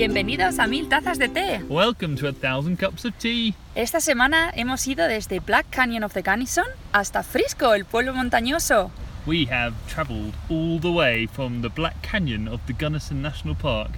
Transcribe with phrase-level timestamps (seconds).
[0.00, 1.62] Bienvenidos a Mil Tazas de Té.
[1.68, 3.54] Welcome to a thousand cups of tea.
[3.74, 8.90] Esta semana hemos ido desde Black Canyon of the Gunnison hasta Frisco, el pueblo montañoso.
[9.26, 13.90] We have travelled all the way from the Black Canyon of the Gunnison National Park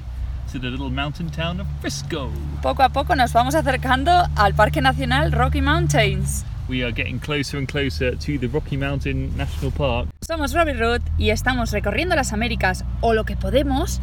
[0.51, 2.33] to the little mountain town of Frisco.
[2.63, 6.45] Poco a poco nos vamos acercando al Parque Nacional Rocky Mountains.
[6.69, 10.09] We are getting closer and closer to the Rocky Mountain National Park.
[10.21, 14.01] Somos Robbie Root y estamos recorriendo las Américas, o lo que podemos,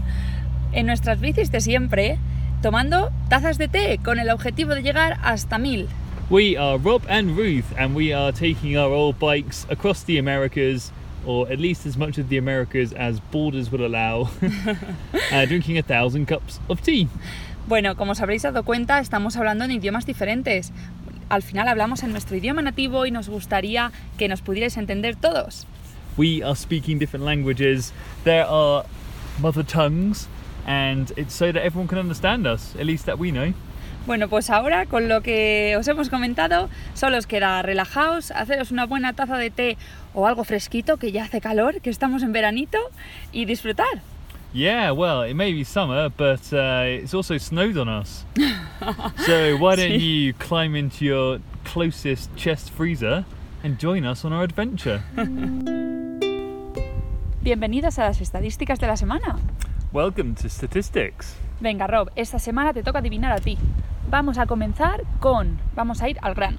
[0.71, 2.17] en nuestras bicis de siempre,
[2.61, 5.87] tomando tazas de té con el objetivo de llegar hasta mil.
[6.29, 10.91] We are Rob and Ruth, and we are taking our old bikes across the Americas,
[11.25, 14.29] or at least as much of the Americas as borders will allow,
[15.31, 17.07] uh, drinking a thousand cups of tea.
[17.67, 20.71] Bueno, como os habréis dado cuenta, estamos hablando en idiomas diferentes.
[21.29, 25.65] Al final hablamos en nuestro idioma nativo y nos gustaría que nos pudierais entender todos.
[26.17, 27.93] We are speaking different languages.
[28.23, 28.85] There are
[29.39, 30.27] mother tongues,
[30.69, 33.53] and it's so that everyone can understand us, at least that we know.
[34.05, 38.85] Bueno, pues ahora con lo que os hemos comentado, solo os queda relajaos, haceros una
[38.85, 39.77] buena taza de té
[40.13, 42.77] o algo fresquito, que ya hace calor, que estamos en veranito,
[43.33, 44.01] y disfrutar.
[44.53, 48.25] Yeah, well, it may be summer, but uh, it's also snowed on us.
[49.25, 49.99] so why don't Sí.
[49.99, 53.25] you climb into your closest chest freezer
[53.63, 55.03] and join us on our adventure?
[57.41, 59.37] Bienvenidos a las estadísticas de la semana.
[59.91, 61.35] Welcome to Statistics.
[61.59, 63.57] Venga, Rob, esta semana te toca adivinar a ti.
[64.09, 66.57] Vamos a comenzar con, vamos a ir al grano.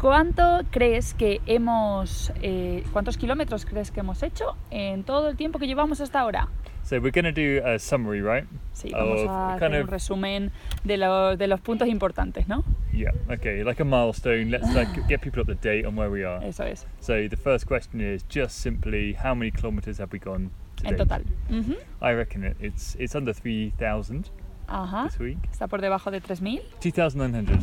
[0.00, 5.58] ¿Cuánto crees que hemos, eh, cuántos kilómetros crees que hemos hecho en todo el tiempo
[5.58, 6.48] que llevamos hasta ahora?
[6.82, 8.46] So we're going to do a summary, right?
[8.72, 10.50] Sí, vamos a hacer un of- resumen
[10.82, 12.64] de, lo- de los puntos importantes, ¿no?
[12.92, 14.46] Yeah, okay, like a milestone.
[14.50, 16.44] Let's like get people up to date on where we are.
[16.44, 20.50] Eso es, So the first question is just simply how many kilometers have we gone
[20.82, 21.24] to en total.
[21.50, 24.30] Ujú, I reckon it, it's it's under 3,000
[24.68, 25.38] Ajá, this week.
[25.50, 26.60] está por debajo de 3.000.
[26.82, 27.58] 2,900.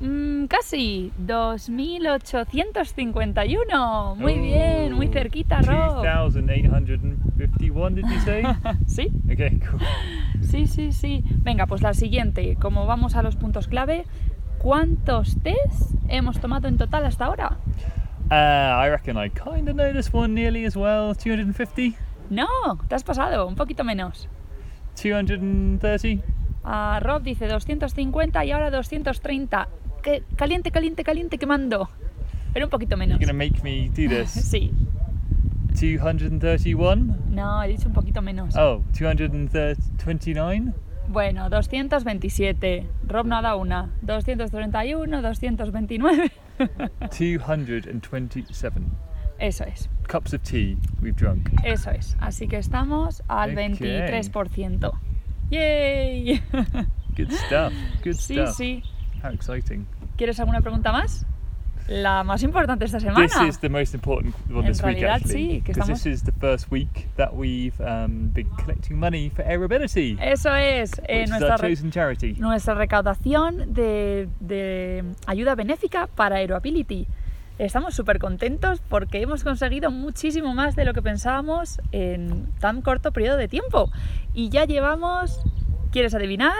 [0.00, 4.14] Mm, casi, 2.851.
[4.16, 6.04] Muy Oh, bien, muy cerquita, Rob.
[6.04, 8.42] 2,851 did you say?
[8.86, 9.80] Sí, okay, cool.
[10.42, 11.24] Sí, sí, sí.
[11.42, 12.56] Venga, pues la siguiente.
[12.56, 14.04] Como vamos a los puntos clave,
[14.58, 17.56] ¿cuántos test hemos tomado en total hasta ahora?
[18.30, 18.34] Uh,
[18.84, 21.14] I reckon I kind of know this one nearly as well.
[21.14, 21.96] 250?
[22.30, 22.46] No,
[22.88, 24.28] te has pasado, un poquito menos.
[25.02, 26.22] 230?
[26.64, 29.68] Ah, Rob dice 250 y ahora 230.
[30.02, 31.88] Que- caliente, caliente, caliente, quemando.
[32.52, 33.18] Pero un poquito menos.
[33.18, 34.30] You're to make me do this.
[35.78, 37.16] Sí, 231?
[37.28, 38.56] no, he dicho un poquito menos.
[38.56, 40.72] Oh, 229?
[41.08, 42.86] Bueno, 227.
[43.06, 43.88] Rob no ha dado una.
[44.02, 46.32] 231, 229.
[47.10, 48.80] 227
[49.38, 49.88] Eso es.
[50.08, 51.48] cups of tea we've drunk.
[51.64, 52.16] Eso es.
[52.20, 53.56] Así que estamos al Ok.
[53.58, 54.92] 23%.
[55.50, 56.42] ¡Yay!
[57.16, 57.72] Good stuff.
[58.04, 58.56] Good sí, stuff.
[58.56, 58.82] sí.
[59.22, 59.86] How exciting.
[60.16, 61.26] ¿Quieres alguna pregunta más?
[61.88, 63.26] La más importante esta semana.
[63.26, 65.48] This is the most important one En this week, realidad, actually.
[65.56, 69.42] sí, que estamos- this is the first week that we've um, been collecting money for
[69.46, 71.00] Airability, Eso es.
[71.08, 72.34] eh, is nuestra, our chosen charity.
[72.34, 77.06] nuestra recaudación de, de ayuda benéfica para Aeroability.
[77.58, 83.12] Estamos súper contentos porque hemos conseguido muchísimo más de lo que pensábamos en tan corto
[83.12, 83.90] periodo de tiempo.
[84.34, 85.40] Y ya llevamos...
[85.90, 86.54] ¿Quieres adivinar?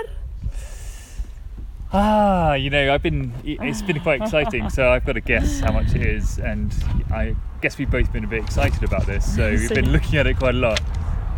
[1.93, 3.33] Ah, you know, I've been.
[3.45, 6.73] it- It's been quite exciting, so I've got to guess how much it is, and
[7.11, 9.25] I guess we've both been a bit excited about this.
[9.25, 10.81] So we've been looking at it quite a lot.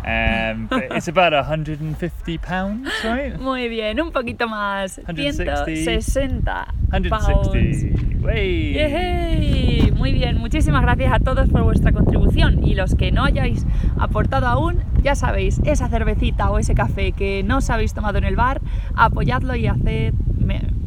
[0.03, 3.39] Um, but it's about 150 pounds, right?
[3.39, 4.99] Muy bien, un poquito más.
[5.05, 5.65] 160.
[5.65, 6.43] 160
[7.09, 7.47] pounds.
[7.49, 8.17] 160.
[8.21, 8.73] Way.
[8.73, 9.91] ¡Yehey!
[9.93, 13.65] Muy bien, muchísimas gracias a todos por vuestra contribución y los que no hayáis
[13.99, 18.23] aportado aún, ya sabéis, esa cervecita o ese café que no os habéis tomado en
[18.25, 18.61] el bar,
[18.95, 20.13] apoyadlo y haced,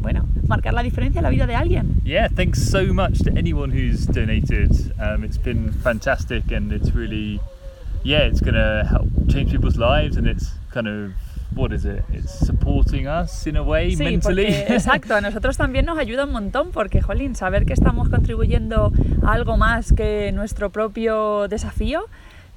[0.05, 1.99] bueno, marcar la diferencia en la vida de alguien.
[2.03, 4.69] Yeah, thanks so much to anyone who's donated.
[4.99, 7.39] Um, it's been fantastic, and it's really,
[8.03, 11.13] yeah, it's going to help change people's lives, and it's kind of,
[11.55, 12.03] what is it?
[12.13, 14.45] It's supporting us in a way Sí, mentally.
[14.45, 18.91] porque, exacto, a nosotros también nos ayuda un montón porque, jolín, saber que estamos contribuyendo
[19.23, 22.05] a algo más que nuestro propio desafío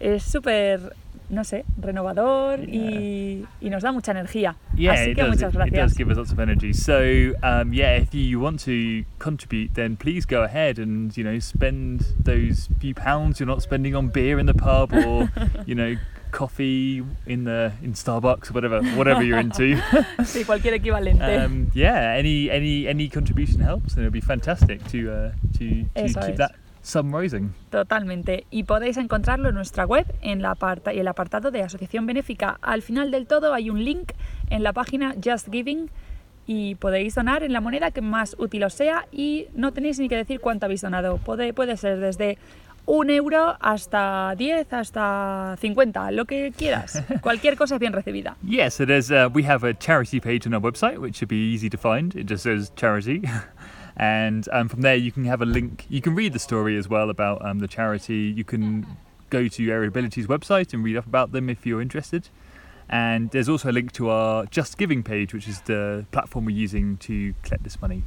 [0.01, 0.95] es súper,
[1.31, 4.57] no sé, renovador y, y nos da mucha energía.
[4.75, 5.31] yeah, Así que does.
[5.31, 6.73] muchas It, it does give us lots of energy.
[6.73, 11.39] So, um, yeah, if you want to contribute, then please go ahead and you know
[11.39, 15.31] spend those few pounds you're not spending on beer in the pub or
[15.67, 15.97] you know
[16.31, 19.77] coffee in the in Starbucks or whatever whatever you're into.
[20.25, 21.23] Sí, cualquier equivalente.
[21.45, 25.87] um, yeah, any any any contribution helps, and it'll be fantastic to uh, to, to
[25.97, 26.39] Eso keep es.
[26.39, 26.53] that
[26.83, 27.53] Sunrising.
[27.71, 28.47] Totalmente.
[28.51, 32.59] Y podéis encontrarlo en nuestra web, en la aparta- el apartado de Asociación Benéfica.
[32.63, 34.13] Al final del todo hay un link
[34.51, 35.91] en la página Just Giving
[36.47, 40.09] y podéis donar en la moneda que más útil os sea y no tenéis ni
[40.09, 41.19] que decir cuánto habéis donado.
[41.19, 42.39] Puede, puede ser desde
[42.87, 47.05] un euro hasta 10, hasta 50, lo que quieras.
[47.21, 48.39] Cualquier cosa es bien recibida.
[48.43, 51.37] Yeah, so there's uh, we have a charity page on our website, which should be
[51.53, 52.15] easy to find.
[52.17, 53.21] It just says charity,
[53.99, 55.87] and um, from there you can have a link.
[55.89, 58.33] You can read the story as well about um, the charity.
[58.35, 58.87] You can
[59.31, 62.29] go to Airability's website and read up about them if you're interested.
[62.89, 66.57] And there's also a link to our Just Giving page, which is the platform we're
[66.57, 68.03] using to collect this money.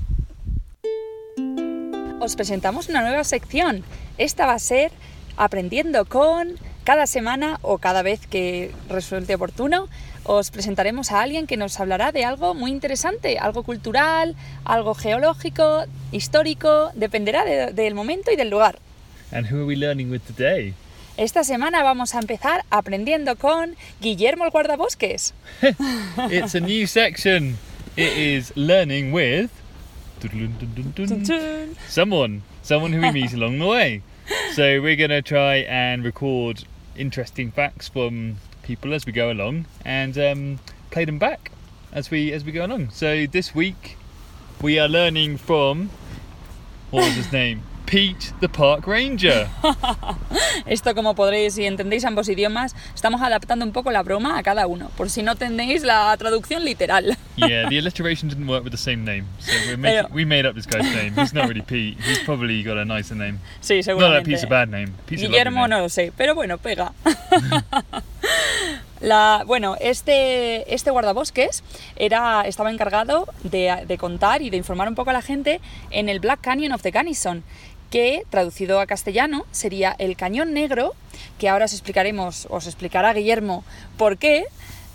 [2.22, 3.84] os presentamos una nueva sección.
[4.18, 4.92] Esta va a ser
[5.38, 6.60] Aprendiendo con.
[6.84, 9.88] Cada semana o cada vez que resulte oportuno,
[10.24, 14.36] os presentaremos a alguien que nos hablará de algo muy interesante, algo cultural,
[14.66, 18.80] algo geológico, histórico, dependerá de- del momento y del lugar.
[19.32, 20.74] And who are we learning with today?
[21.18, 25.34] Esta semana vamos a empezar aprendiendo con Guillermo el guardabosques.
[26.32, 27.58] it's a new section.
[27.96, 29.50] It is learning with
[31.88, 34.02] someone, someone who we meet along the way.
[34.56, 36.64] So we're going to try and record
[37.02, 40.60] interesting facts from people as we go along and um,
[40.92, 41.52] play them back
[41.92, 42.92] as we as we go along.
[42.92, 43.98] So this week
[44.62, 45.90] we are learning from
[46.92, 47.64] what was his name?
[47.92, 49.50] Pete the Park Ranger.
[50.66, 54.66] Esto, como podréis y entendéis ambos idiomas, estamos adaptando un poco la broma a cada
[54.66, 57.18] uno, por si no entendéis la traducción literal.
[57.36, 60.66] yeah, the alliteration didn't work with the same name, so making, we made up this
[60.66, 61.14] guy's name.
[61.18, 61.98] He's not really Pete.
[62.00, 63.40] He's probably got a nicer name.
[63.60, 64.26] Sí, Not that seguramente.
[64.26, 64.94] Pete's a bad name.
[65.06, 65.70] Pete's a Guillermo name.
[65.72, 66.94] no lo sé, pero bueno, pega.
[69.02, 71.64] La, bueno, este, este guardabosques
[71.96, 75.60] era, estaba encargado de, de contar y de informar un poco a la gente
[75.90, 77.44] en el Black Canyon of the Gunnison,
[77.92, 80.94] que traducido a castellano sería el Cañón Negro,
[81.38, 83.64] que ahora os explicaremos, os explicará Guillermo
[83.98, 84.46] por qué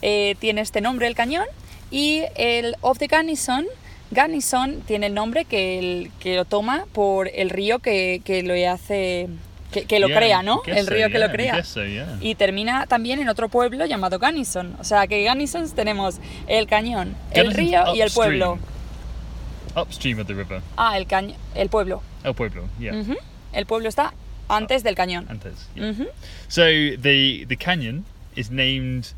[0.02, 1.46] eh, tiene este nombre el cañón,
[1.90, 3.66] y el of the Gunnison,
[4.10, 8.54] Gunnison tiene el nombre que, el- que lo toma por el río que, que lo
[8.72, 9.28] hace,
[9.72, 10.62] que, que lo Yeah, crea, ¿no?
[10.66, 11.54] El so, río que lo yeah, crea.
[11.56, 12.16] guess so, yeah.
[12.20, 14.76] Y termina también en otro pueblo llamado Gunnison.
[14.80, 16.16] O sea que Gunnison tenemos
[16.46, 18.58] el cañón, el río y el pueblo.
[19.76, 20.62] Upstream of the river.
[20.78, 22.02] Ah, el cañón, el pueblo.
[22.24, 22.92] El Pueblo, yeah.
[22.92, 23.16] Ujú.
[23.52, 24.12] El pueblo está
[24.48, 25.28] antes del cañón.
[25.28, 25.92] Antes, yeah.
[25.92, 26.08] Ujú.
[26.48, 26.64] So
[26.96, 29.12] the the canyon is named.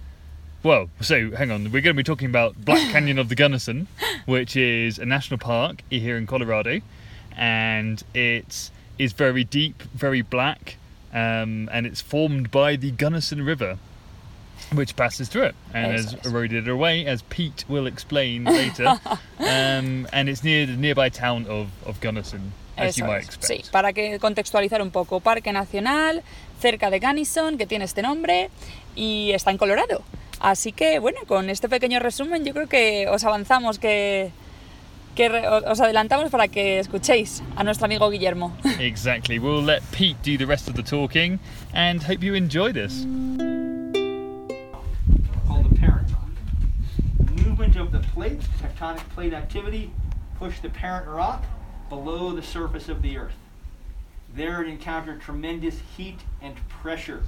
[0.65, 1.71] Well, so hang on.
[1.71, 3.87] We're going to be talking about Black Canyon of the Gunnison,
[4.27, 6.81] which is a national park here in Colorado,
[7.37, 10.77] and it is very deep, very black,
[11.15, 13.79] um, and it's formed by the Gunnison River,
[14.73, 18.87] which passes through it and has eroded it away, as Pete will explain later.
[19.39, 23.45] um, and it's near the nearby town of, of Gunnison, as you might expect.
[23.45, 25.21] Sí, para que contextualizar un poco.
[25.21, 26.23] Parque Nacional,
[26.61, 28.51] cerca de Gunnison, que tiene este nombre
[28.97, 30.03] y está en Colorado.
[30.41, 34.31] Así que, bueno, con este pequeño resumen yo creo que os avanzamos, que,
[35.17, 38.57] que re- os adelantamos para que escuchéis a nuestro amigo Guillermo.
[38.79, 39.41] Exactly.
[39.41, 41.41] We'll let Pete do the rest of the talking
[41.75, 43.05] and hope you enjoy this.
[48.79, 49.91] Tectonic plate activity,
[50.39, 51.45] pushed the parent rock
[51.89, 53.35] below the surface of the earth.
[54.35, 57.23] There it encountered tremendous heat and pressure.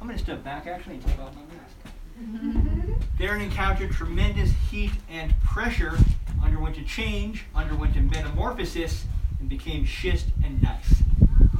[0.00, 3.08] I'm going to step back actually and take off my mask.
[3.18, 5.98] there it encountered tremendous heat and pressure,
[6.42, 9.04] underwent a change, underwent a metamorphosis,
[9.40, 11.02] and became schist and gneiss.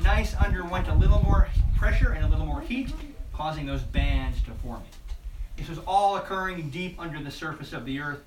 [0.03, 2.93] Gneiss underwent a little more pressure and a little more heat,
[3.35, 4.97] causing those bands to form it.
[5.57, 8.23] This was all occurring deep under the surface of the Earth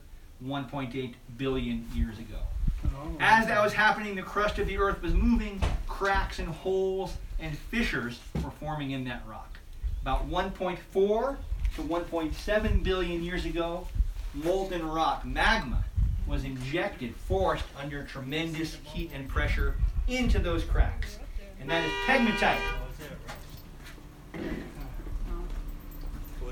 [0.45, 2.39] 1.8 billion years ago.
[2.85, 3.17] Oh.
[3.19, 7.57] As that was happening, the crust of the Earth was moving, cracks and holes and
[7.57, 9.57] fissures were forming in that rock.
[10.01, 11.37] About 1.4
[11.75, 13.87] to 1.7 billion years ago,
[14.33, 15.83] molten rock, magma,
[16.27, 19.75] was injected, forced under tremendous heat and pressure
[20.07, 21.19] into those cracks.
[21.59, 22.59] And that is pegmatite.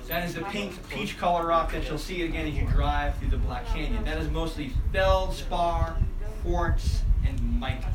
[0.08, 3.30] That is the pink peach color rock that you'll see again as you drive through
[3.30, 4.06] the Black Canyon.
[4.06, 5.96] That is mostly feldspar,
[6.44, 7.92] quartz, and mica.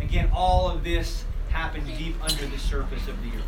[0.00, 3.44] Again, all of this happened deep under the surface of the earth.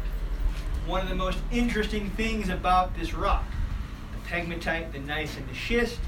[0.86, 3.44] One of the most interesting things about this rock,
[4.12, 5.98] the pegmatite, the gneiss, and the schist,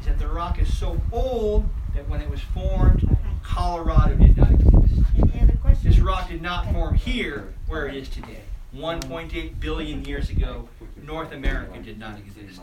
[0.00, 4.52] is that the rock is so old that when it was formed, Colorado did not
[4.52, 5.82] exist.
[5.82, 8.42] This rock did not form here where it is today.
[8.74, 10.68] 1.8 billion years ago,
[11.06, 12.60] North America did not exist.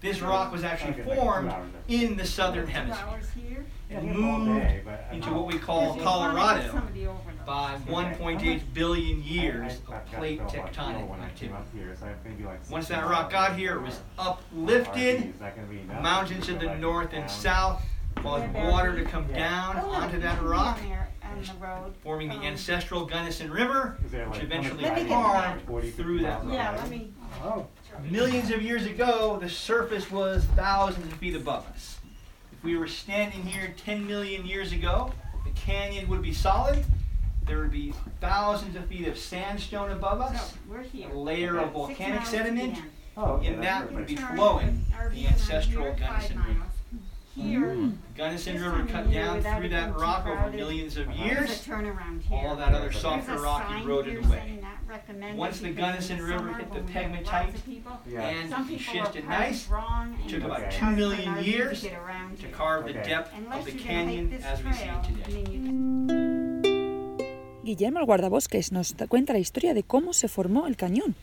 [0.00, 1.52] This rock was actually formed
[1.86, 3.64] in the southern hemisphere.
[3.88, 4.66] and moved
[5.12, 6.82] into what we call Colorado
[7.46, 11.54] by 1.8 billion years of plate tectonic activity.
[12.70, 15.34] Once that rock got here, it was uplifted,
[16.00, 17.82] mountains in the north and south
[18.16, 20.78] caused water to come down onto that rock
[22.02, 25.62] forming the ancestral Gunnison River, which eventually formed
[25.94, 26.44] through that.
[26.46, 27.12] Yeah, let me.
[27.42, 27.66] Oh.
[28.08, 31.98] Millions of years ago, the surface was thousands of feet above us.
[32.52, 35.12] If we were standing here 10 million years ago,
[35.44, 36.84] the canyon would be solid.
[37.46, 41.08] There would be thousands of feet of sandstone above So, us, we're here.
[41.10, 42.82] a layer of volcanic miles to the sediment, end.
[43.16, 43.94] Oh, okay, and that perfect.
[43.96, 46.48] would be flowing the RV is on ancestral here, Gunnison River.
[46.58, 46.68] miles.
[47.34, 51.24] Here, Gunnison This River cut down through that rock over millions of Uh-huh.
[51.24, 51.66] there's years.
[51.66, 52.46] a turnaround here.
[52.48, 54.60] All that other There's a softer rock sign eroded here away.
[54.92, 58.28] Recommended Once the because Gunnison in River hit the have lots pegmatite of people, Yeah.
[58.28, 60.78] and Some people shifted are nice, wrong and took about Okay.
[60.78, 62.56] two million RV years to get around to here.
[62.56, 63.08] carve the Okay.
[63.10, 65.44] depth of Unless the canyon this as we see trail, it today.
[65.52, 65.62] you
[67.64, 71.14] Guillermo el guardabosques nos da- cuenta la historia de cómo se formó el cañón.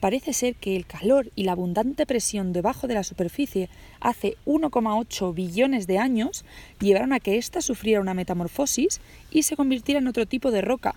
[0.00, 3.68] Parece ser que el calor y la abundante presión debajo de la superficie
[4.00, 6.44] hace 1,8 billones de años
[6.80, 9.00] llevaron a que ésta sufriera una metamorfosis
[9.30, 10.96] y se convirtiera en otro tipo de roca,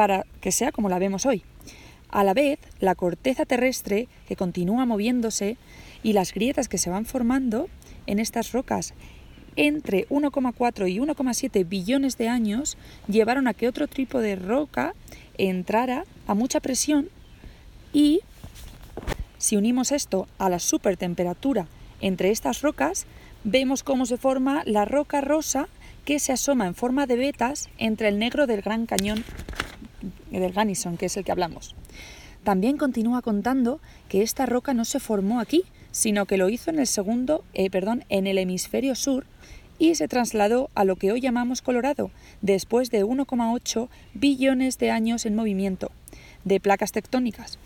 [0.00, 1.42] para que sea como la vemos hoy.
[2.08, 5.58] A la vez, la corteza terrestre que continúa moviéndose
[6.02, 7.68] y las grietas que se van formando
[8.06, 8.94] en estas rocas
[9.56, 12.78] entre 1,4 y 1,7 billones de años
[13.08, 14.94] llevaron a que otro tipo de roca
[15.36, 17.10] entrara a mucha presión
[17.92, 18.20] y
[19.36, 21.66] si unimos esto a la supertemperatura
[22.00, 23.04] entre estas rocas,
[23.44, 25.68] vemos cómo se forma la roca rosa
[26.06, 29.24] que se asoma en forma de vetas entre el negro del Gran Cañón
[30.30, 31.74] del Gunnison, que es el que hablamos.
[32.44, 36.78] También continúa contando que esta roca no se formó aquí, sino que lo hizo en
[36.78, 39.26] el segundo, eh, perdón, en el hemisferio sur
[39.80, 42.10] y se trasladó a lo que hoy llamamos Colorado,
[42.42, 45.90] después de 1,8 billones de años en movimiento
[46.44, 47.58] de placas tectónicas.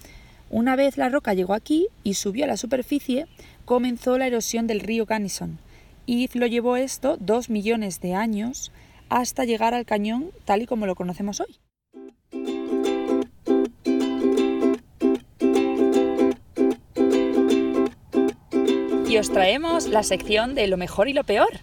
[0.49, 3.26] Una vez la roca llegó aquí y subió a la superficie,
[3.64, 5.59] comenzó la erosión del río Gunnison
[6.07, 8.71] y lo llevó esto dos millones de años
[9.09, 11.63] hasta llegar al cañón tal y como lo conocemos hoy.
[19.14, 21.61] Y os traemos la sección de lo mejor y lo peor.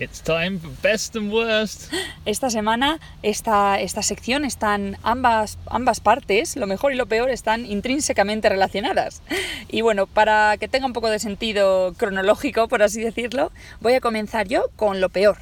[0.00, 1.92] It's time for best and worst.
[2.24, 7.66] Esta semana esta, esta sección están ambas, ambas partes, lo mejor y lo peor, están
[7.66, 9.22] intrínsecamente relacionadas.
[9.68, 14.00] Y bueno, para que tenga un poco de sentido cronológico, por así decirlo, voy a
[14.00, 15.38] comenzar yo con lo peor.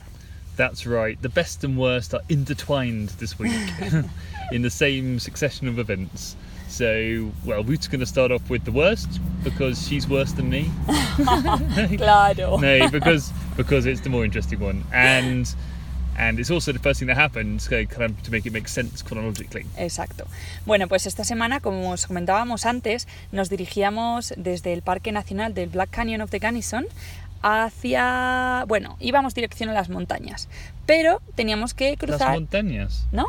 [0.58, 1.18] That's right.
[1.22, 3.54] The best and worst are intertwined this week
[4.52, 6.36] in the same succession of events.
[6.68, 10.70] So, well, Ruth's going to start off with the worst because she's worse than me.
[11.96, 12.58] Claro.
[12.58, 15.54] no, because because it's the more interesting one, and
[16.18, 19.64] and it's also the first thing that happened, of to make it make sense chronologically.
[19.76, 20.26] Exacto.
[20.64, 25.68] Bueno, pues esta semana, como os comentábamos antes, nos dirigíamos desde el Parque Nacional del
[25.68, 26.86] Black Canyon of the Gunnison
[27.42, 28.64] hacia...
[28.66, 30.48] Bueno, íbamos dirección a las montañas,
[30.86, 32.32] pero teníamos que Las cruzar...
[32.32, 33.06] montañas.
[33.12, 33.26] ¿No?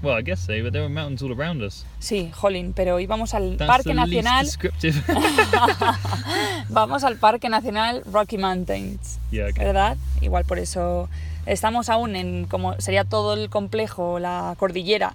[0.00, 1.84] Well, I guess so, but there are mountains all around us.
[1.98, 4.44] Sí, jolín, pero íbamos al That's Parque the Nacional...
[4.44, 5.02] least descriptive.
[6.68, 9.64] Vamos al Parque Nacional Rocky Mountains, yeah, okay.
[9.64, 9.96] ¿verdad?
[10.20, 11.08] Igual por eso
[11.46, 15.14] estamos aún en como sería todo el complejo, la cordillera,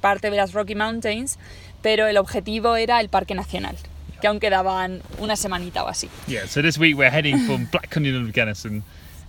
[0.00, 1.38] parte de las Rocky Mountains,
[1.82, 3.76] pero el objetivo era el Parque Nacional,
[4.20, 6.08] que aún quedaban una semanita o así.
[6.26, 8.82] Yeah, so this week we're heading from Black Canyon of Gunnison,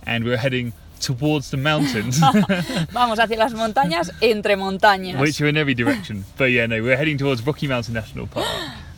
[0.06, 2.20] and we're heading towards the mountains,
[2.92, 5.20] Vamos hacia las montañas entre montañas.
[5.20, 6.24] which are in every direction.
[6.36, 8.46] But yeah, no, we're heading towards Rocky Mountain National Park.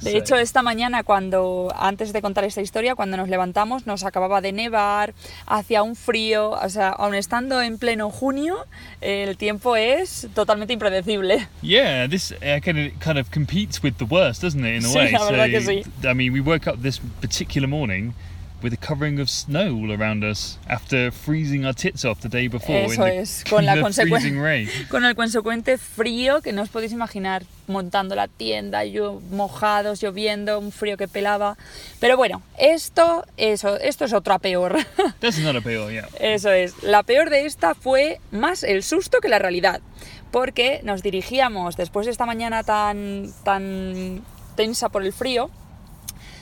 [0.01, 4.03] De So- hecho, esta mañana, cuando antes de contar esta historia, cuando nos levantamos, nos
[4.05, 5.13] acababa de nevar,
[5.47, 8.67] hacía un frío, o sea, aun estando en pleno junio,
[9.03, 11.47] el tiempo es totalmente impredecible.
[11.61, 14.77] Yeah, this uh, kind of kind of competes with the worst, doesn't it?
[14.83, 15.13] In a Sí, way.
[15.13, 15.83] la verdad que sí.
[16.03, 18.15] I mean, we woke up this particular morning
[18.63, 22.49] with a covering of snow all around us after freezing our tits off the day
[22.49, 24.69] before Eso in the, es, con la in the freezing rain.
[24.89, 30.59] Con el consecuente frío que no os podéis imaginar, montando la tienda, yo, mojados, lloviendo,
[30.59, 31.57] un frío que pelaba.
[32.01, 34.77] Pero bueno, esto, eso, esto es otra peor.
[35.21, 36.09] That's another peor, yeah.
[36.19, 36.83] Eso es.
[36.83, 39.81] La peor de esta fue más el susto que la realidad.
[40.31, 44.23] Porque nos dirigíamos después de esta mañana tan, tan
[44.55, 45.51] tensa por el frío,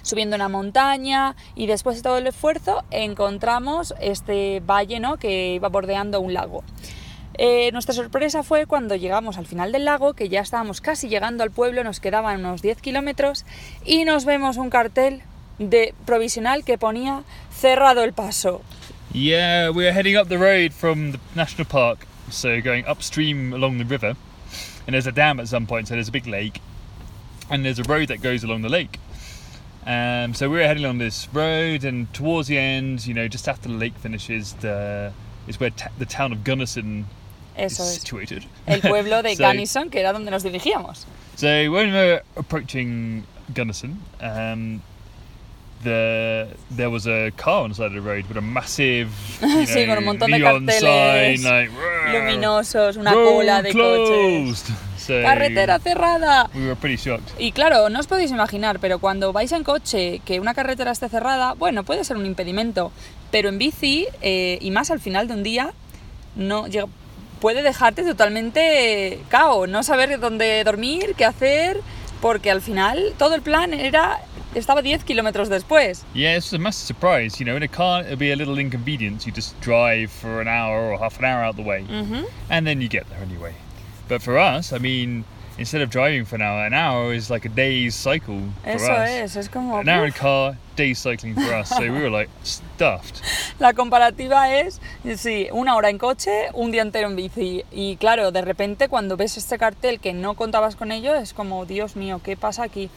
[0.02, 5.16] subiendo una montaña y después de todo el esfuerzo encontramos este valle ¿no?
[5.16, 6.64] que iba bordeando un lago.
[7.40, 11.44] Eh, nuestra sorpresa fue cuando llegamos al final del lago, que ya estábamos casi llegando
[11.44, 13.44] al pueblo, nos quedaban unos 10 kilómetros
[13.84, 15.22] y nos vemos un cartel
[15.60, 18.60] de provisional que ponía cerrado el paso.
[19.12, 23.78] Yeah, we were heading up the road from the national park, so going upstream along
[23.78, 24.16] the river,
[24.86, 26.60] and there's a dam at some point, so there's a big lake,
[27.48, 28.98] and there's a road that goes along the lake.
[29.88, 33.48] Um, so we were heading along this road, and towards the end, you know, just
[33.48, 35.12] after the lake finishes, the
[35.46, 37.06] is where ta- the town of Gunnison
[37.56, 38.44] Eso is situated.
[38.66, 41.06] El pueblo de So- Gunnison, que era donde nos dirigíamos.
[41.36, 44.82] So when we were approaching Gunnison, um,
[45.82, 49.08] the there was a car on the side of the road with a massive,
[49.40, 51.70] you Sí, con un know, montón de carteles sign, like
[52.12, 54.70] Luminosos, una cola de coches.
[55.08, 56.50] Closed." So ¡Carretera cerrada!
[56.54, 57.30] we were pretty shocked.
[57.38, 61.08] Y claro, no os podéis imaginar, pero cuando vais en coche, que una carretera esté
[61.08, 62.92] cerrada, bueno, puede ser un impedimento,
[63.30, 65.72] pero en bici, eh, y más al final de un día,
[66.36, 66.86] no llega-
[67.40, 71.80] puede dejarte totalmente cao, no saber dónde dormir, qué hacer,
[72.20, 74.18] porque al final todo el plan era
[74.54, 76.04] estaba 10 kilómetros después.
[76.14, 77.38] Yeah, it's a massive surprise.
[77.38, 79.24] You know, in a car it'll be a little inconvenience.
[79.26, 82.24] You just drive for an hour or half an hour out the way, Ujú.
[82.50, 83.52] and then you get there anyway.
[84.08, 85.24] But for us, I mean,
[85.58, 88.92] instead of driving for an hour, an hour is like a day's cycle for Eso
[88.92, 89.10] us.
[89.10, 89.78] es, es como...
[89.78, 91.68] An hour in car, day's cycling for us.
[91.68, 93.20] So we were like stuffed.
[93.58, 94.80] La comparativa es,
[95.16, 97.64] sí, una hora en coche, un día entero en bici.
[97.70, 101.66] Y claro, de repente cuando ves este cartel que no contabas con ello, es como,
[101.66, 102.88] Dios mío, ¿qué pasa aquí?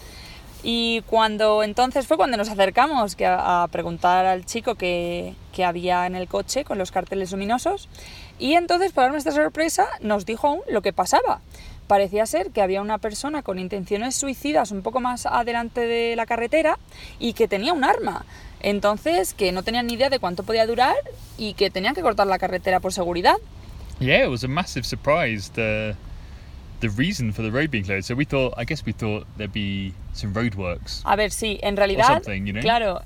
[0.63, 5.65] Y cuando entonces fue cuando nos acercamos que a, a preguntar al chico que, que
[5.65, 7.89] había en el coche con los carteles luminosos.
[8.41, 11.41] Y entonces, para nuestra sorpresa, nos dijo aún lo que pasaba.
[11.85, 16.25] Parecía ser que había una persona con intenciones suicidas un poco más adelante de la
[16.25, 16.79] carretera
[17.19, 18.25] y que tenía un arma.
[18.59, 20.95] Entonces, que no tenían ni idea de cuánto podía durar
[21.37, 23.35] y que tenían que cortar la carretera por seguridad.
[23.99, 25.95] Yeah, it was a massive surprise the
[26.79, 28.05] the reason for the road being closed.
[28.05, 31.03] So we thought, I guess we thought there'd be some roadworks.
[31.05, 32.61] A ver, sí, en realidad, something, you know?
[32.61, 33.01] claro,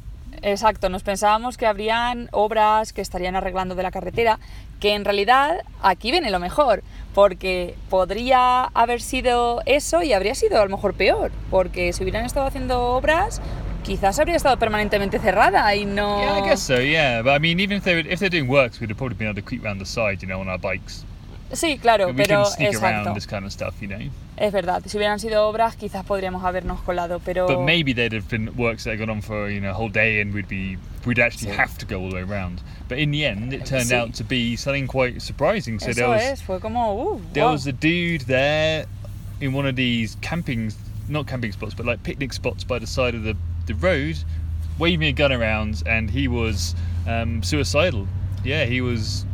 [0.46, 4.40] exacto, nos pensábamos que habrían obras que estarían arreglando de la carretera,
[4.80, 6.84] que en realidad aquí viene lo mejor,
[7.14, 12.26] porque podría haber sido eso y habría sido a lo mejor peor, porque si hubieran
[12.26, 13.42] estado haciendo obras,
[13.84, 16.22] quizás habría estado permanentemente cerrada y no...
[16.22, 16.80] Yeah, I guess so.
[16.80, 19.28] Yeah, but I mean, even if they were, if they're doing works, we'd have been
[19.28, 21.06] able to creep around the side, you know, on our bikes.
[21.54, 24.00] Sí, claro, we pero exacto, this kind of stuff, you know.
[24.38, 27.48] es verdad, si hubieran sido obras quizás podríamos habernos colado, pero...
[27.48, 29.90] But maybe there'd have been works that had gone on for you know a whole
[29.90, 31.56] day, and we'd be we'd actually Sí.
[31.56, 32.62] have to go all the way around.
[32.90, 33.96] But in the end, it turned Sí.
[33.96, 35.80] out to be something quite surprising.
[35.80, 37.16] So there was es, fue como...
[37.16, 37.52] Uh, there wow.
[37.52, 38.86] was a dude there
[39.40, 40.74] in one of these camping,
[41.08, 43.36] not camping spots, but like picnic spots by the side of the
[43.68, 44.18] the road,
[44.80, 46.76] waving a gun around, and he was
[47.08, 48.08] um, suicidal.
[48.44, 49.26] Yeah, he was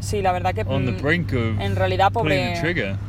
[0.00, 0.62] Sí, la verdad que...
[0.62, 2.54] on the mm, brink of En realidad, pobre.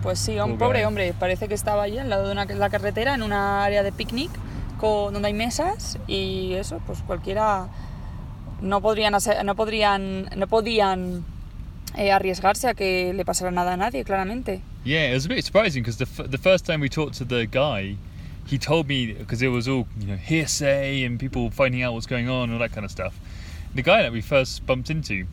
[0.01, 1.13] Pues sí, un Pobre hombre.
[1.13, 4.31] Parece que estaba allí al lado de una, la carretera, en una área de picnic,
[4.79, 7.67] con, donde hay mesas y eso, pues cualquiera.
[8.61, 11.23] No podrían, hacer- no podrían, no podían
[11.95, 14.61] eh, arriesgarse a que le pasara nada a nadie, claramente.
[14.83, 17.25] Yeah, it was a bit surprising because the, f- the first time we talked to
[17.25, 17.95] the guy,
[18.47, 22.07] he told me because it was all you know hearsay and people finding out what's
[22.07, 23.13] going on and all that kind of stuff.
[23.75, 25.25] The guy that we first bumped into,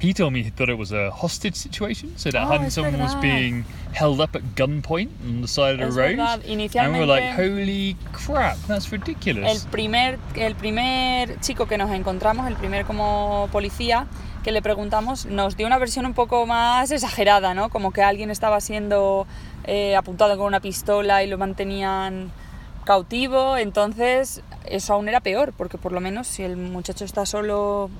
[0.00, 3.64] he told me he thought it was a hostage situation, so that Oh, was being
[3.94, 7.06] held up at gunpoint on the side of the Es road, verdad, and we were
[7.06, 12.84] like, "Holy crap, that's El ridiculous!" primer, el primer chico que nos encontramos, el primer
[12.84, 14.06] como policía,
[14.44, 17.70] que le preguntamos, nos dio una versión un poco más exagerada, ¿no?
[17.70, 19.26] Como que alguien estaba siendo
[19.64, 22.30] eh, apuntado con una pistola y lo mantenían
[22.84, 27.90] cautivo, entonces eso aún era peor, porque por lo menos si el muchacho está solo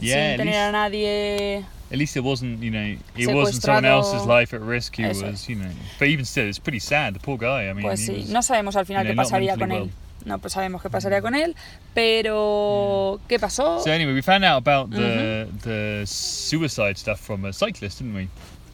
[0.00, 1.64] Yeah, sin at tener least- a nadie...
[1.90, 4.96] At least it wasn't, you know, it wasn't someone else's life at risk.
[4.96, 5.70] He Eso was, you know.
[5.98, 7.14] But even still, it's pretty sad.
[7.14, 7.70] The poor guy.
[7.70, 9.68] I mean, Pues sí, was- no sabemos al final you qué know, not pasaría con
[9.70, 10.26] mentally él.
[10.26, 11.54] No pues sabemos qué pasaría con él,
[11.94, 13.80] pero ¿qué pasó?
[13.82, 18.28] So anyway, we found out about the the suicide stuff from a cyclist, didn't we?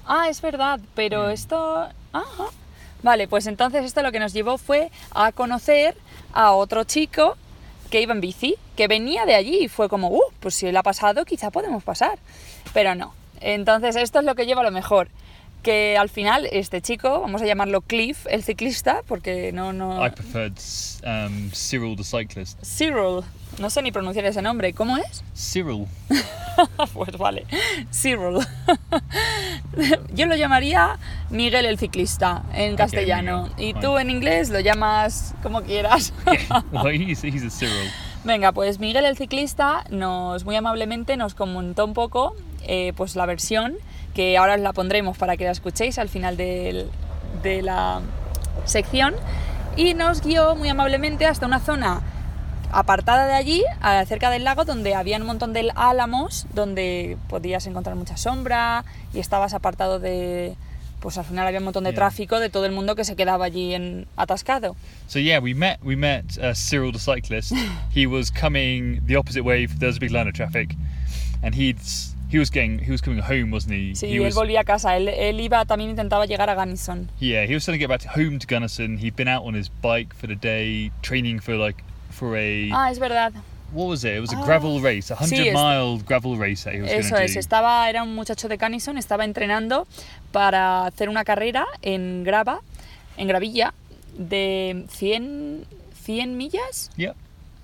[0.06, 1.30] Ah, es verdad, pero Mm.
[1.30, 1.88] esto...
[2.12, 2.44] Ajá.
[3.02, 5.96] Vale, pues entonces esto lo que nos llevó fue a conocer
[6.32, 7.36] a otro chico
[7.94, 10.76] que iba en bici, que venía de allí y fue como, uh, pues si él
[10.76, 12.18] ha pasado, quizá podemos pasar.
[12.72, 13.14] Pero no.
[13.40, 15.06] Entonces esto es lo que lleva a lo mejor.
[15.64, 19.72] Que al final este chico, vamos a llamarlo Cliff, el ciclista, porque no...
[19.72, 20.52] no I preferred
[21.06, 22.62] um, Cyril the cyclist.
[22.62, 23.24] Cyril,
[23.58, 25.24] no sé ni pronunciar ese nombre, ¿cómo es?
[25.34, 25.86] Cyril.
[26.92, 27.46] pues vale,
[27.90, 28.40] Cyril.
[30.12, 30.98] Yo lo llamaría
[31.30, 33.48] Miguel el ciclista en castellano.
[33.56, 36.12] Y tú en inglés lo llamas como quieras.
[36.72, 37.90] well, he's, he's a Cyril.
[38.22, 43.24] Venga, pues Miguel el ciclista nos muy amablemente nos comentó un poco eh, pues la
[43.24, 43.78] versión
[44.14, 46.88] que ahora os la pondremos para que la escuchéis al final del-
[47.42, 48.00] de la
[48.64, 49.14] sección
[49.76, 52.00] y nos guió muy amablemente hasta una zona
[52.72, 53.62] apartada de allí,
[54.06, 59.18] cerca del lago, donde había un montón de álamos, donde podías encontrar mucha sombra y
[59.20, 60.54] estabas apartado de...
[61.00, 61.96] Pues al final había un montón de Yeah.
[61.96, 64.74] tráfico de todo el mundo que se quedaba allí en, atascado.
[65.06, 67.52] So yeah, we met we met uh, Cyril the cyclist.
[67.94, 69.66] he was coming the opposite way.
[69.66, 70.74] There was a big line of traffic,
[71.42, 71.76] and he'd
[72.34, 73.92] he was getting he was coming home, wasn't he?
[73.94, 74.96] Sí, he él was volvía a casa.
[74.96, 77.08] Él, él iba, también intentaba llegar a Gunnison.
[77.20, 78.98] yeah he was trying to get back to home to Gunnison.
[78.98, 82.90] He'd been out on his bike for the day, training for like for a Ah,
[82.90, 83.32] es verdad.
[83.72, 84.16] what was it?
[84.16, 84.44] It was a Ah.
[84.44, 87.40] gravel race, a hundred Sí, es- mile gravel race that he was Eso es, do.
[87.40, 89.86] estaba, era un muchacho de Canison, estaba entrenando
[90.32, 92.60] para hacer una carrera en grava,
[93.16, 93.74] en gravilla,
[94.18, 95.64] de 100,
[96.04, 96.90] 100 millas.
[96.96, 97.14] Yep,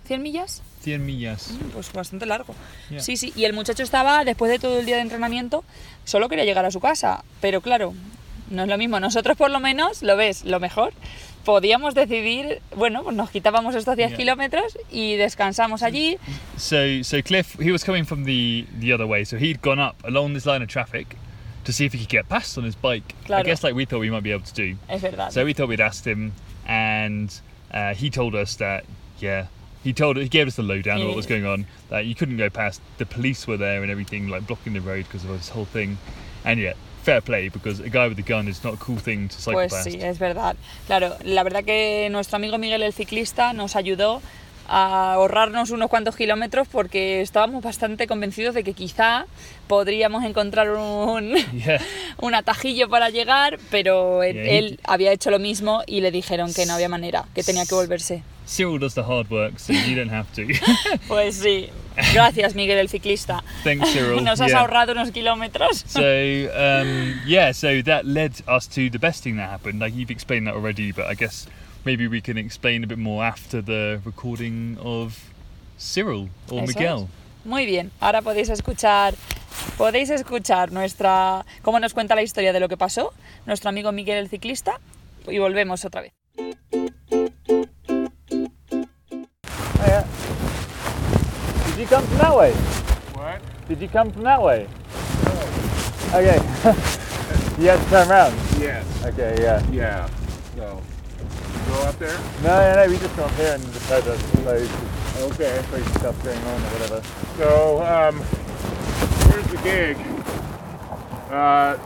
[0.07, 1.51] 100 millas, 100 millas.
[1.53, 2.55] Mm, pues bastante largo.
[2.91, 3.01] Yeah.
[3.01, 5.65] Sí, sí, y el muchacho estaba, después de todo el día de entrenamiento,
[6.05, 7.95] solo quería llegar a su casa, pero claro,
[8.51, 8.99] no es lo mismo.
[9.01, 10.93] Nosotros por lo menos, lo ves, lo mejor,
[11.45, 14.17] podíamos decidir, bueno, pues nos quitábamos estos 10 Yeah.
[14.17, 16.19] kilómetros y descansamos allí.
[16.57, 19.97] So so Cliff he was coming from the the other way, so he'd gone up
[20.05, 21.17] along this line of traffic
[21.65, 23.15] to see if he could get past on his bike.
[23.23, 23.45] I Claro.
[23.45, 24.77] guess like we thought we might be able to do.
[24.89, 25.31] Es verdad.
[25.33, 26.33] So we thought we'd asked him,
[26.67, 27.31] and
[27.73, 28.85] uh, he told us that
[29.21, 29.47] yeah,
[29.85, 31.39] he told he gave us the lowdown of what was Yeah.
[31.41, 31.67] going on.
[31.91, 32.81] That you couldn't go past.
[32.99, 35.97] The police were there and everything, like blocking the road because of this whole thing.
[36.45, 39.29] And yeah, fair play because a guy with a gun is not a cool thing
[39.29, 39.87] to cycle Pues past.
[39.89, 40.57] sí, es verdad.
[40.87, 44.21] Claro, la verdad que nuestro amigo Miguel el ciclista nos ayudó
[44.73, 49.27] a ahorrarnos unos cuantos kilómetros porque estábamos bastante convencidos de que quizá
[49.67, 51.81] podríamos encontrar un, Yeah,
[52.19, 56.11] un atajillo para llegar, pero él, Yeah, he- él había hecho lo mismo y le
[56.13, 58.23] dijeron que no había manera, que tenía que volverse.
[58.51, 60.45] Cyril does the hard work, so you don't have to.
[61.07, 61.71] Pues sí,
[62.13, 63.45] gracias Miguel el ciclista.
[63.63, 64.21] Thanks, Cyril.
[64.25, 64.59] Nos has Yeah.
[64.61, 65.85] ahorrado unos kilómetros.
[65.87, 69.79] So um, yeah, so that led us to the best thing that happened.
[69.81, 71.47] Like you've explained that already, but I guess
[71.85, 75.17] maybe we can explain a bit more after the recording of
[75.79, 77.03] Cyril or Eso Miguel.
[77.05, 77.47] es.
[77.47, 79.15] Muy bien, ahora podéis escuchar,
[79.79, 83.15] podéis escuchar nuestra, cómo nos cuenta la historia de lo que pasó
[83.47, 84.81] nuestro amigo Miguel el ciclista
[85.29, 86.13] y volvemos otra vez.
[91.91, 92.53] Come from that way?
[92.53, 93.43] What?
[93.69, 94.69] Did you come from that way?
[95.25, 95.33] No.
[96.15, 96.37] Okay.
[97.61, 98.33] you had to turn around.
[98.61, 98.87] Yes.
[99.07, 99.61] Okay, yeah.
[99.71, 100.09] Yeah.
[100.55, 100.81] So,
[101.67, 102.17] go up there?
[102.45, 102.89] No, no, no.
[102.89, 105.61] We just come up here and just of loads of Okay.
[105.69, 107.03] crazy stuff going on or whatever.
[107.37, 108.17] So, um,
[109.33, 109.97] here's the gig.
[111.33, 111.77] Uh,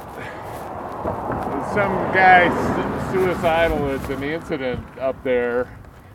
[1.72, 3.90] some guy suicidal.
[3.94, 5.74] It's an incident up there.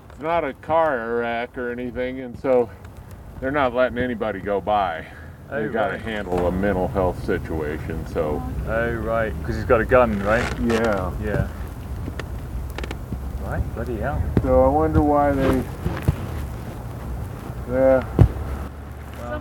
[0.09, 2.69] It's not a car wreck or anything, and so
[3.39, 5.05] they're not letting anybody go by.
[5.51, 6.01] Oh, They got to right.
[6.01, 8.05] handle a mental health situation.
[8.07, 10.43] So, Oh right, because he's got a gun, right?
[10.61, 11.11] yeah.
[11.23, 11.47] Yeah.
[13.43, 14.21] Right, bloody hell.
[14.43, 15.63] So I wonder why they.
[17.71, 18.03] Yeah.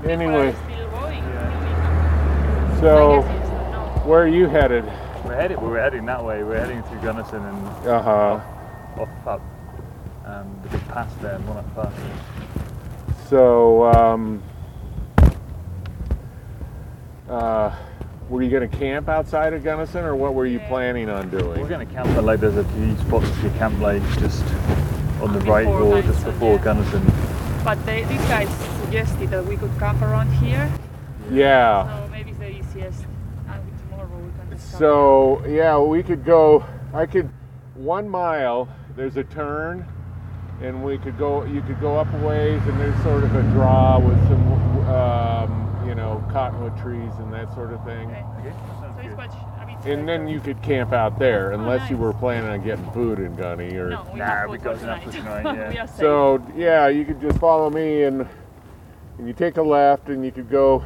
[0.06, 0.54] Anyway,
[2.80, 3.22] so
[4.04, 4.84] where are you headed?
[5.24, 5.60] We're headed.
[5.60, 6.42] We're heading that way.
[6.42, 8.40] We're heading through Gunnison and Uh huh.
[9.02, 9.42] off up
[10.24, 11.92] um, the big pass there, and one up pass.
[13.28, 14.42] So, um,
[17.28, 17.76] uh,
[18.30, 21.60] were you going to camp outside of Gunnison, or what were you planning on doing?
[21.60, 24.42] We're going to camp at like there's a few spots to camp like just
[25.20, 26.64] on the Before right or just Gunnison, before yeah.
[26.64, 27.64] Gunnison.
[27.64, 28.48] But they, these guys
[28.82, 30.72] suggested that we could camp around here,
[31.30, 32.00] Yeah.
[32.00, 33.04] so maybe it's the easiest.
[33.46, 36.64] And tomorrow we can just So, yeah, we could go.
[36.94, 37.28] I could
[37.74, 38.70] one mile.
[38.96, 39.84] There's a turn,
[40.60, 41.44] and we could go.
[41.44, 45.84] You could go up a ways, and there's sort of a draw with some, um,
[45.88, 48.06] you know, cottonwood trees and that sort of thing.
[48.10, 48.24] Okay.
[48.40, 49.92] Okay, that sounds good.
[49.92, 52.02] And then you could camp out there, unless you nice.
[52.02, 53.90] were planning on getting food in Gunny or.
[53.90, 55.42] No, we Nah, have we food got for enough tonight.
[55.42, 55.82] tonight, yeah.
[55.84, 55.88] we.
[55.92, 58.26] So yeah, you could just follow me and
[59.18, 60.82] and you take a left and you could go.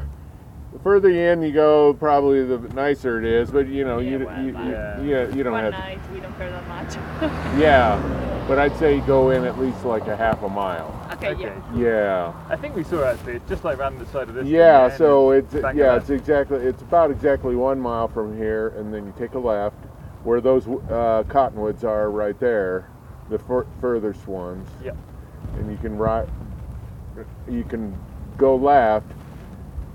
[0.72, 3.50] The further in you go, probably the nicer it is.
[3.50, 5.00] But you know, Yeah, you, well, you, you, yeah.
[5.02, 5.72] yeah, you don't One have.
[5.72, 6.94] night, we don't care that much.
[7.60, 10.94] Yeah, but I'd say go in at least like a half a mile.
[11.12, 11.42] okay, Okay.
[11.74, 11.76] yeah.
[11.76, 12.32] Yeah.
[12.48, 13.34] I think we saw actually.
[13.34, 14.46] It's just like around the side of this.
[14.46, 14.86] Yeah.
[14.86, 18.68] and So it's back yeah, of it's exactly it's about exactly one mile from here,
[18.78, 19.76] and then you take a left,
[20.24, 22.88] where those uh, cottonwoods are right there,
[23.28, 24.66] the fur- furthest ones.
[24.82, 24.96] Yep.
[25.58, 26.26] and you can right
[27.48, 27.94] you can
[28.38, 29.06] go left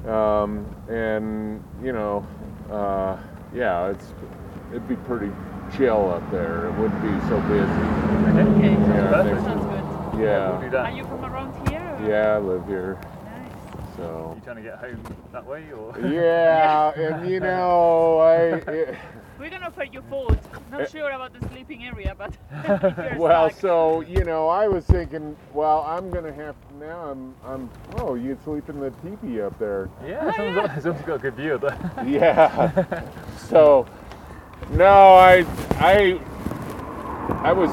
[0.07, 2.25] um, and you know
[2.71, 3.17] uh,
[3.53, 4.13] yeah it's
[4.71, 5.31] it'd be pretty
[5.75, 10.13] chill up there it wouldn't be so busy Okay, Yeah, sounds, sounds good.
[10.13, 10.83] We'll yeah.
[10.85, 11.79] Are you from around here?
[11.99, 13.95] or- yeah I live here Nice.
[13.97, 15.97] so You trying to get home that way or?
[15.99, 18.35] yeah and you know I
[18.71, 18.95] it,
[19.39, 20.39] We're gonna offer you food.
[20.54, 20.78] Eh.
[20.78, 22.36] Not sure about the sleeping area, but
[23.17, 27.12] Well, so you know, I was thinking, well, I'm gonna have now.
[27.12, 27.69] I'm, I'm.
[27.97, 29.89] Oh, you could sleep in the teepee up there.
[30.06, 31.63] Yeah, someone's, got, someone's got a good view of.
[32.08, 33.04] Yeah.
[33.38, 33.86] so,
[34.71, 35.45] no, I,
[35.78, 36.19] I,
[37.43, 37.69] I was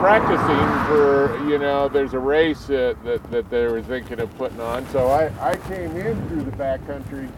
[0.00, 1.88] practicing for you know.
[1.88, 5.56] There's a race that, that, that they were thinking of putting on, so I, I
[5.56, 7.28] came in through the back country,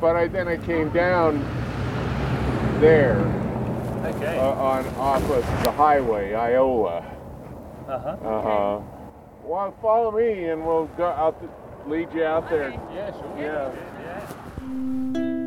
[0.00, 1.44] but I then I came down
[2.80, 3.16] there
[4.04, 4.38] Okay.
[4.38, 7.04] uh, on off of the highway, Iowa.
[7.88, 8.08] Uh huh.
[8.08, 8.80] Uh huh.
[9.44, 11.40] Well, follow me, and we'll go out.
[11.42, 11.48] To,
[11.88, 12.70] lead you out there.
[12.70, 13.34] Yeah, sure.
[13.38, 13.72] Yeah.
[14.00, 15.38] yeah.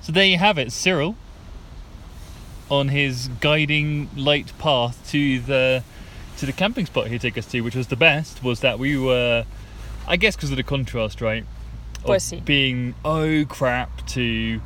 [0.00, 1.16] So there you have it, Cyril
[2.70, 5.82] on his guiding light path to the
[6.38, 8.96] to the camping spot he took us to, which was the best, was that we
[8.96, 9.44] were
[10.06, 11.44] I guess because of the contrast, right?
[12.02, 12.42] Pues sí.
[12.44, 14.60] being oh crap to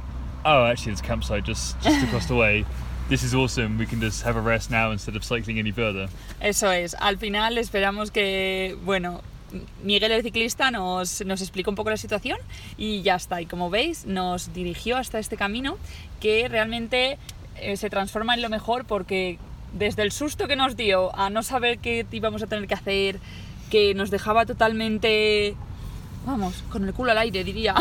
[0.44, 2.64] oh actually there's a campsite just just across the way.
[3.08, 3.76] This is awesome.
[3.76, 6.08] We can just have a rest now instead of cycling any further.
[6.40, 9.20] Eso es, al final esperamos que, bueno,
[9.82, 12.38] Miguel el ciclista nos, nos explicó un poco la situación
[12.78, 13.42] y ya está.
[13.42, 15.76] Y como veis, nos dirigió hasta este camino
[16.20, 17.18] que realmente
[17.56, 19.38] eh, se transforma en lo mejor porque
[19.72, 23.18] desde el susto que nos dio a no saber qué íbamos a tener que hacer,
[23.70, 25.56] que nos dejaba totalmente,
[26.26, 27.74] vamos, con el culo al aire diría,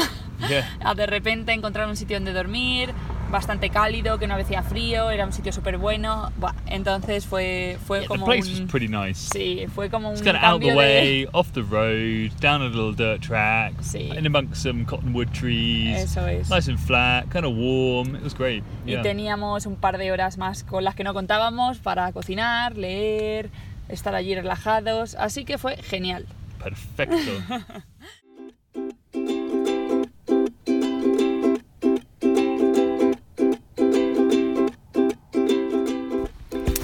[0.49, 0.67] Yeah.
[0.83, 2.89] a de repente encontrar un sitio donde dormir,
[3.31, 6.31] bastante cálido, que no hacía frío, era un sitio súper bueno.
[6.67, 8.61] Entonces fue, fue Yeah, the como place un...
[8.63, 9.15] was pretty nice.
[9.31, 10.87] Sí, fue como un It's kind of out of the cambio de...
[11.23, 14.09] way, off the road, down a little dirt track, Sí.
[14.17, 15.97] in amongst some cottonwood trees.
[15.97, 16.49] Eso es.
[16.49, 18.15] Nice and flat, kind of warm.
[18.15, 18.63] It was great.
[18.85, 19.01] Y Yeah.
[19.01, 23.49] teníamos un par de horas más con las que no contábamos para cocinar, leer,
[23.87, 26.25] estar allí relajados, así que fue genial.
[26.61, 27.15] Perfecto.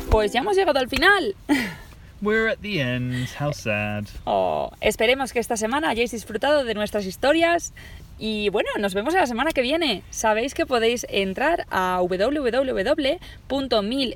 [0.09, 1.35] Pues ya hemos llegado al final.
[2.21, 3.27] We're at the end.
[3.39, 4.05] How sad.
[4.25, 7.73] Oh, esperemos que esta semana hayáis disfrutado de nuestras historias
[8.17, 10.01] y bueno, nos vemos la semana que viene.
[10.09, 12.53] Sabéis que podéis entrar a www.mil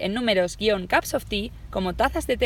[0.01, 2.37] en números guion cups of tea como tazas de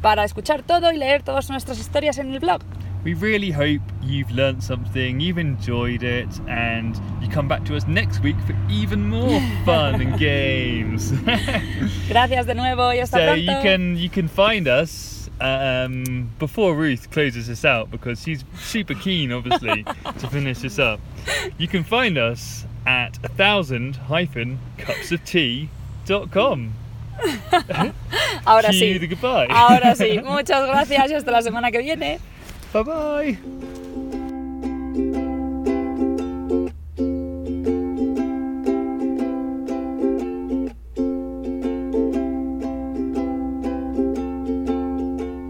[0.00, 2.62] para escuchar todo y leer todas nuestras historias en el blog.
[3.06, 7.86] We really hope you've learnt something, you've enjoyed it, and you come back to us
[7.86, 11.12] next week for even more fun and games.
[12.08, 13.36] Gracias de nuevo y hasta so pronto.
[13.36, 18.94] you can you can find us um, before Ruth closes this out because she's super
[18.94, 19.84] keen, obviously,
[20.18, 20.98] to finish this up.
[21.58, 25.68] You can find us at a thousand hyphen cups of tea
[26.06, 26.74] dot com.
[28.44, 28.98] Ahora Cue sí.
[28.98, 29.46] the goodbye.
[29.48, 30.20] Ahora sí.
[30.24, 32.18] Muchas gracias y hasta la semana que viene.
[32.72, 33.38] Bye bye.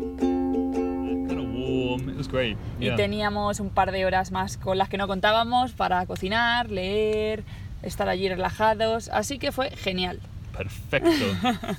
[0.07, 2.09] Kind of warm.
[2.09, 2.57] It was great.
[2.81, 2.96] Y Yeah.
[2.96, 7.42] teníamos un par de horas más con las que no contábamos para cocinar, leer,
[7.83, 10.20] estar allí relajados, así que fue genial.
[10.57, 11.11] Perfecto.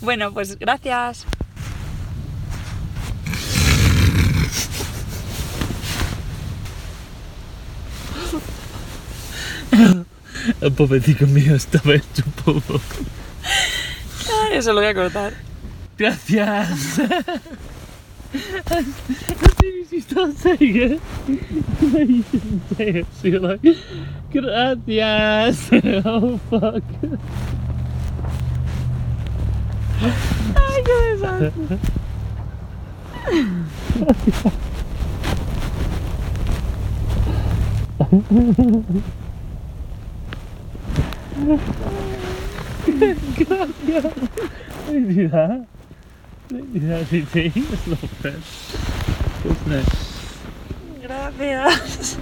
[0.00, 1.24] Bueno, pues gracias.
[10.60, 12.80] El pobrecito mío estaba hecho polvo.
[14.52, 15.32] Eso lo voy a cortar.
[15.98, 16.98] Gracias.
[24.84, 25.70] gracias.
[26.04, 26.82] oh fuck.
[30.54, 31.78] Ay, qué desastre.
[41.44, 41.58] Don't
[45.08, 45.66] do that.
[46.48, 47.52] Don't do that, DT.
[47.52, 48.40] That's not fair.
[49.44, 49.88] Isn't it?
[51.06, 52.18] Gracias.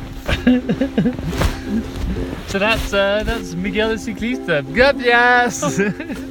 [2.49, 4.63] So that's uh, that's Miguel el Ciclista.
[4.75, 6.29] Gracias.